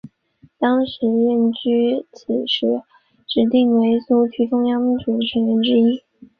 [0.57, 1.57] 当时任弼
[2.47, 2.85] 时被
[3.27, 6.01] 指定为苏区中央局成员之一。